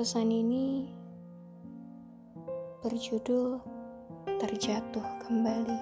Pesan 0.00 0.32
ini 0.32 0.88
berjudul 2.80 3.60
Terjatuh 4.40 5.04
Kembali. 5.20 5.80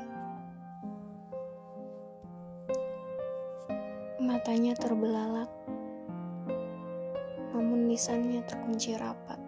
Matanya 4.19 4.75
terbelalak, 4.75 5.47
namun 7.55 7.87
lisannya 7.87 8.43
terkunci 8.43 8.99
rapat. 8.99 9.39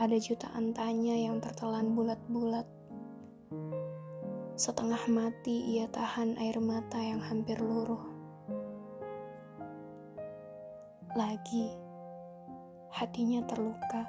Ada 0.00 0.16
jutaan 0.16 0.72
tanya 0.72 1.12
yang 1.12 1.36
tertelan 1.36 1.92
bulat-bulat. 1.92 2.64
Setengah 4.56 5.04
mati 5.12 5.76
ia 5.76 5.84
tahan 5.92 6.40
air 6.40 6.56
mata 6.64 6.96
yang 6.96 7.20
hampir 7.20 7.60
luruh. 7.60 8.08
Lagi 11.12 11.83
hatinya 12.94 13.42
terluka. 13.50 14.06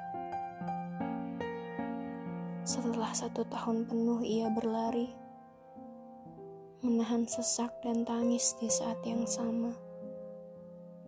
Setelah 2.61 3.09
satu 3.17 3.41
tahun 3.49 3.89
penuh 3.89 4.21
ia 4.21 4.45
berlari, 4.53 5.09
menahan 6.85 7.25
sesak 7.25 7.73
dan 7.81 8.05
tangis 8.05 8.53
di 8.61 8.69
saat 8.69 9.01
yang 9.01 9.25
sama. 9.25 9.73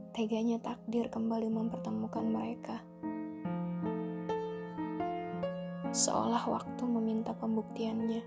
Teganya 0.09 0.57
takdir 0.57 1.05
kembali 1.13 1.53
mempertemukan 1.53 2.25
mereka. 2.25 2.81
Seolah 5.93 6.49
waktu 6.49 6.81
meminta 6.81 7.37
pembuktiannya. 7.37 8.25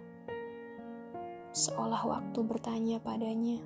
Seolah 1.51 2.07
waktu 2.07 2.39
bertanya 2.47 3.03
padanya. 3.03 3.59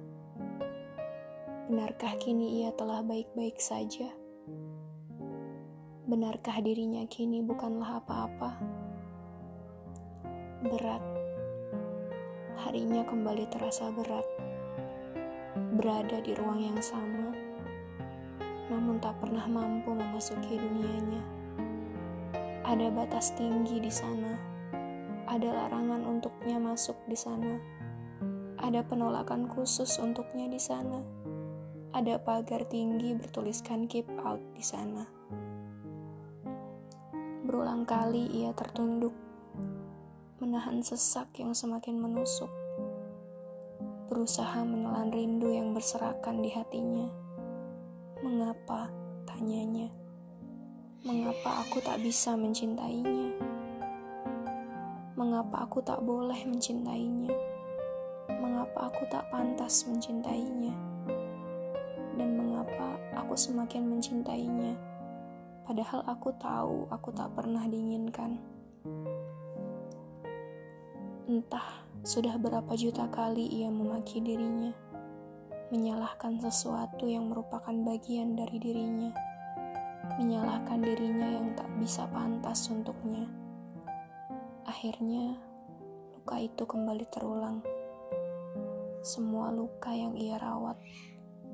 Benarkah 1.68 2.16
kini 2.16 2.64
ia 2.64 2.72
telah 2.72 3.04
baik-baik 3.04 3.60
saja? 3.60 4.23
Benarkah 6.04 6.60
dirinya 6.60 7.00
kini 7.08 7.40
bukanlah 7.40 7.96
apa-apa? 7.96 8.60
Berat. 10.60 11.00
Harinya 12.60 13.08
kembali 13.08 13.48
terasa 13.48 13.88
berat. 13.88 14.28
Berada 15.80 16.20
di 16.20 16.36
ruang 16.36 16.60
yang 16.60 16.76
sama, 16.84 17.32
namun 18.68 19.00
tak 19.00 19.16
pernah 19.16 19.48
mampu 19.48 19.96
memasuki 19.96 20.60
dunianya. 20.60 21.24
Ada 22.68 22.92
batas 22.92 23.32
tinggi 23.32 23.80
di 23.80 23.88
sana. 23.88 24.36
Ada 25.24 25.56
larangan 25.56 26.04
untuknya 26.04 26.60
masuk 26.60 27.00
di 27.08 27.16
sana. 27.16 27.56
Ada 28.60 28.84
penolakan 28.84 29.48
khusus 29.48 29.96
untuknya 29.96 30.52
di 30.52 30.60
sana. 30.60 31.00
Ada 31.96 32.20
pagar 32.20 32.68
tinggi 32.68 33.16
bertuliskan 33.16 33.88
keep 33.88 34.04
out 34.20 34.44
di 34.52 34.60
sana. 34.60 35.24
Berulang 37.54 37.86
kali 37.86 38.26
ia 38.34 38.50
tertunduk, 38.50 39.14
menahan 40.42 40.82
sesak 40.82 41.38
yang 41.38 41.54
semakin 41.54 42.02
menusuk, 42.02 42.50
berusaha 44.10 44.58
menelan 44.66 45.14
rindu 45.14 45.54
yang 45.54 45.70
berserakan 45.70 46.42
di 46.42 46.50
hatinya. 46.50 47.06
Mengapa? 48.26 48.90
tanyanya. 49.22 49.86
Mengapa 51.06 51.62
aku 51.62 51.78
tak 51.78 52.02
bisa 52.02 52.34
mencintainya? 52.34 53.38
Mengapa 55.14 55.62
aku 55.62 55.78
tak 55.78 56.02
boleh 56.02 56.42
mencintainya? 56.50 57.30
Mengapa 58.34 58.90
aku 58.90 59.06
tak 59.06 59.30
pantas 59.30 59.86
mencintainya? 59.86 60.74
Dan 62.18 62.34
mengapa 62.34 62.98
aku 63.14 63.38
semakin 63.38 63.86
mencintainya? 63.86 64.93
Padahal 65.64 66.04
aku 66.04 66.28
tahu 66.36 66.84
aku 66.92 67.08
tak 67.16 67.32
pernah 67.32 67.64
diinginkan. 67.64 68.36
Entah 71.24 71.88
sudah 72.04 72.36
berapa 72.36 72.68
juta 72.76 73.08
kali 73.08 73.48
ia 73.48 73.72
memaki 73.72 74.20
dirinya, 74.20 74.76
menyalahkan 75.72 76.36
sesuatu 76.36 77.08
yang 77.08 77.32
merupakan 77.32 77.72
bagian 77.80 78.36
dari 78.36 78.60
dirinya, 78.60 79.08
menyalahkan 80.20 80.84
dirinya 80.84 81.32
yang 81.32 81.56
tak 81.56 81.72
bisa 81.80 82.04
pantas 82.12 82.68
untuknya. 82.68 83.24
Akhirnya, 84.68 85.32
luka 86.12 86.44
itu 86.44 86.68
kembali 86.68 87.08
terulang. 87.08 87.64
Semua 89.00 89.48
luka 89.48 89.96
yang 89.96 90.12
ia 90.12 90.36
rawat, 90.36 90.76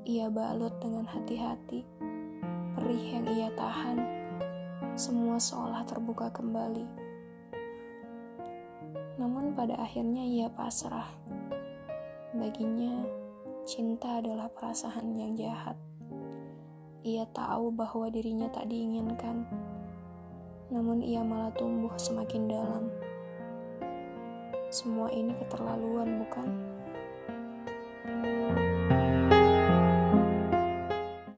ia 0.03 0.27
balut 0.27 0.75
dengan 0.83 1.07
hati-hati 1.07 1.87
perih 2.81 3.21
yang 3.21 3.29
ia 3.29 3.49
tahan, 3.53 3.97
semua 4.97 5.37
seolah 5.37 5.85
terbuka 5.85 6.33
kembali. 6.33 6.89
Namun 9.21 9.53
pada 9.53 9.77
akhirnya 9.77 10.25
ia 10.25 10.49
pasrah. 10.49 11.05
Baginya, 12.33 13.05
cinta 13.69 14.17
adalah 14.17 14.49
perasaan 14.49 15.13
yang 15.13 15.37
jahat. 15.37 15.77
Ia 17.05 17.29
tahu 17.29 17.69
bahwa 17.69 18.09
dirinya 18.09 18.49
tak 18.49 18.65
diinginkan, 18.65 19.45
namun 20.73 21.05
ia 21.05 21.21
malah 21.21 21.53
tumbuh 21.53 21.93
semakin 22.01 22.49
dalam. 22.49 22.89
Semua 24.73 25.13
ini 25.13 25.37
keterlaluan, 25.37 26.25
bukan? 26.25 26.49